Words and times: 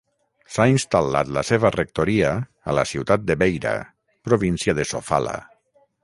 S'ha 0.53 0.65
instal·lat 0.75 1.27
la 1.35 1.41
seva 1.49 1.69
rectoria 1.75 2.31
a 2.73 2.73
la 2.77 2.85
ciutat 2.91 3.27
de 3.27 3.35
Beira, 3.43 3.73
província 4.31 4.75
de 4.79 4.87
Sofala. 4.93 5.35